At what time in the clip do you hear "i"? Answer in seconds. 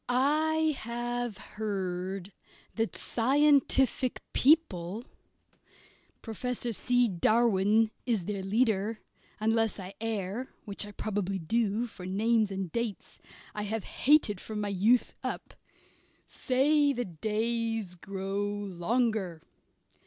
0.09-0.75, 9.79-9.93, 11.35-11.45, 13.53-13.61